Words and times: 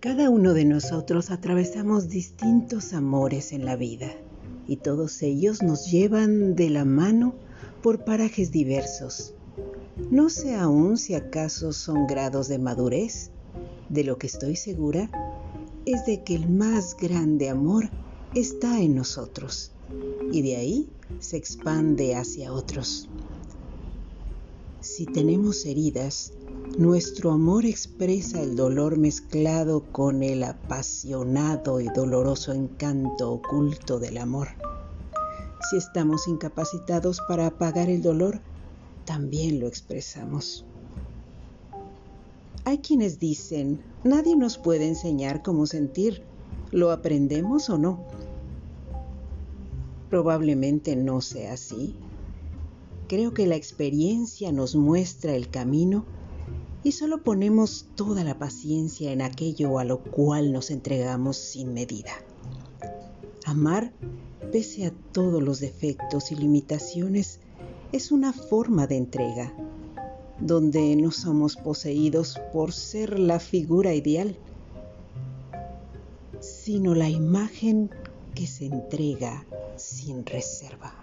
Cada 0.00 0.30
uno 0.30 0.54
de 0.54 0.64
nosotros 0.64 1.30
atravesamos 1.30 2.08
distintos 2.08 2.94
amores 2.94 3.52
en 3.52 3.66
la 3.66 3.76
vida 3.76 4.10
y 4.66 4.76
todos 4.76 5.20
ellos 5.20 5.62
nos 5.62 5.90
llevan 5.90 6.56
de 6.56 6.70
la 6.70 6.86
mano 6.86 7.34
por 7.82 8.02
parajes 8.02 8.50
diversos. 8.50 9.34
No 10.10 10.30
sé 10.30 10.54
aún 10.54 10.96
si 10.96 11.14
acaso 11.14 11.74
son 11.74 12.06
grados 12.06 12.48
de 12.48 12.58
madurez. 12.58 13.30
De 13.90 14.02
lo 14.02 14.16
que 14.16 14.26
estoy 14.26 14.56
segura 14.56 15.10
es 15.84 16.06
de 16.06 16.22
que 16.22 16.34
el 16.34 16.48
más 16.48 16.96
grande 16.96 17.50
amor 17.50 17.90
está 18.34 18.80
en 18.80 18.94
nosotros 18.94 19.72
y 20.32 20.40
de 20.40 20.56
ahí 20.56 20.88
se 21.18 21.36
expande 21.36 22.16
hacia 22.16 22.54
otros. 22.54 23.06
Si 24.80 25.04
tenemos 25.04 25.66
heridas, 25.66 26.32
nuestro 26.78 27.32
amor 27.32 27.66
expresa 27.66 28.40
el 28.40 28.54
dolor 28.54 28.96
mezclado 28.96 29.82
con 29.92 30.22
el 30.22 30.44
apasionado 30.44 31.80
y 31.80 31.88
doloroso 31.88 32.52
encanto 32.52 33.32
oculto 33.32 33.98
del 33.98 34.18
amor. 34.18 34.48
Si 35.68 35.76
estamos 35.76 36.28
incapacitados 36.28 37.20
para 37.28 37.46
apagar 37.46 37.90
el 37.90 38.02
dolor, 38.02 38.40
también 39.04 39.60
lo 39.60 39.66
expresamos. 39.66 40.64
Hay 42.64 42.78
quienes 42.78 43.18
dicen, 43.18 43.82
nadie 44.04 44.36
nos 44.36 44.56
puede 44.56 44.86
enseñar 44.86 45.42
cómo 45.42 45.66
sentir, 45.66 46.22
¿lo 46.70 46.92
aprendemos 46.92 47.68
o 47.68 47.78
no? 47.78 48.04
Probablemente 50.08 50.94
no 50.96 51.20
sea 51.20 51.54
así. 51.54 51.94
Creo 53.08 53.34
que 53.34 53.46
la 53.46 53.56
experiencia 53.56 54.52
nos 54.52 54.76
muestra 54.76 55.34
el 55.34 55.50
camino 55.50 56.04
y 56.82 56.92
solo 56.92 57.22
ponemos 57.22 57.86
toda 57.94 58.24
la 58.24 58.38
paciencia 58.38 59.12
en 59.12 59.22
aquello 59.22 59.78
a 59.78 59.84
lo 59.84 60.02
cual 60.02 60.52
nos 60.52 60.70
entregamos 60.70 61.36
sin 61.36 61.74
medida. 61.74 62.12
Amar, 63.44 63.92
pese 64.52 64.86
a 64.86 64.92
todos 65.12 65.42
los 65.42 65.60
defectos 65.60 66.32
y 66.32 66.36
limitaciones, 66.36 67.40
es 67.92 68.12
una 68.12 68.32
forma 68.32 68.86
de 68.86 68.96
entrega, 68.96 69.52
donde 70.40 70.96
no 70.96 71.10
somos 71.10 71.56
poseídos 71.56 72.40
por 72.52 72.72
ser 72.72 73.18
la 73.18 73.40
figura 73.40 73.94
ideal, 73.94 74.36
sino 76.40 76.94
la 76.94 77.08
imagen 77.08 77.90
que 78.34 78.46
se 78.46 78.66
entrega 78.66 79.44
sin 79.76 80.24
reserva. 80.24 80.94